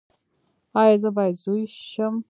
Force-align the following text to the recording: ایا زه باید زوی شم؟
ایا 0.81 0.95
زه 1.01 1.09
باید 1.15 1.35
زوی 1.43 1.63
شم؟ 1.89 2.13